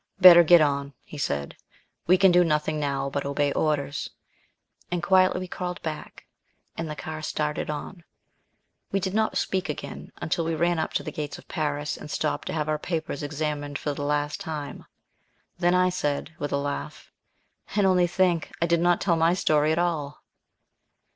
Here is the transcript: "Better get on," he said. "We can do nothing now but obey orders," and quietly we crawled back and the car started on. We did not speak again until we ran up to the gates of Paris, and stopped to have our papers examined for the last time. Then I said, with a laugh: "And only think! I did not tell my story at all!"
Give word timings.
"Better 0.19 0.41
get 0.41 0.61
on," 0.61 0.93
he 1.03 1.19
said. 1.19 1.55
"We 2.07 2.17
can 2.17 2.31
do 2.31 2.43
nothing 2.43 2.79
now 2.79 3.07
but 3.11 3.23
obey 3.23 3.51
orders," 3.53 4.09
and 4.91 5.03
quietly 5.03 5.41
we 5.41 5.47
crawled 5.47 5.79
back 5.83 6.25
and 6.75 6.89
the 6.89 6.95
car 6.95 7.21
started 7.21 7.69
on. 7.69 8.03
We 8.91 8.99
did 8.99 9.13
not 9.13 9.37
speak 9.37 9.69
again 9.69 10.11
until 10.19 10.43
we 10.43 10.55
ran 10.55 10.79
up 10.79 10.93
to 10.93 11.03
the 11.03 11.11
gates 11.11 11.37
of 11.37 11.47
Paris, 11.47 11.97
and 11.97 12.09
stopped 12.09 12.47
to 12.47 12.53
have 12.53 12.67
our 12.67 12.79
papers 12.79 13.21
examined 13.21 13.77
for 13.77 13.93
the 13.93 14.01
last 14.01 14.39
time. 14.41 14.85
Then 15.59 15.75
I 15.75 15.89
said, 15.89 16.31
with 16.39 16.51
a 16.51 16.57
laugh: 16.57 17.11
"And 17.75 17.85
only 17.85 18.07
think! 18.07 18.51
I 18.59 18.65
did 18.65 18.79
not 18.79 19.01
tell 19.01 19.15
my 19.15 19.35
story 19.35 19.71
at 19.71 19.77
all!" 19.77 20.23